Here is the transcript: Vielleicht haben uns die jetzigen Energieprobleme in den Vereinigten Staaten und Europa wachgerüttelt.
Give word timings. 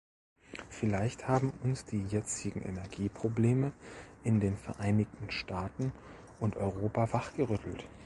Vielleicht 0.67 1.27
haben 1.27 1.51
uns 1.63 1.85
die 1.85 2.01
jetzigen 2.07 2.63
Energieprobleme 2.63 3.71
in 4.23 4.39
den 4.39 4.57
Vereinigten 4.57 5.29
Staaten 5.29 5.91
und 6.39 6.57
Europa 6.57 7.13
wachgerüttelt. 7.13 7.87